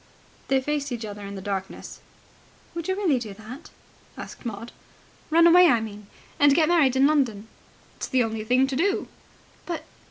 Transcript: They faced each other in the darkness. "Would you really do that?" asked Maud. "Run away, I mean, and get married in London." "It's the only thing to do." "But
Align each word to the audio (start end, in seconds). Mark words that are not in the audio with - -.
They 0.47 0.59
faced 0.61 0.91
each 0.91 1.05
other 1.05 1.21
in 1.23 1.35
the 1.35 1.43
darkness. 1.43 1.99
"Would 2.73 2.87
you 2.87 2.95
really 2.95 3.19
do 3.19 3.35
that?" 3.35 3.69
asked 4.17 4.47
Maud. 4.47 4.71
"Run 5.29 5.45
away, 5.45 5.67
I 5.67 5.79
mean, 5.79 6.07
and 6.39 6.55
get 6.55 6.67
married 6.69 6.95
in 6.95 7.05
London." 7.05 7.47
"It's 7.97 8.07
the 8.07 8.23
only 8.23 8.43
thing 8.43 8.65
to 8.65 8.75
do." 8.75 9.07
"But 9.67 9.83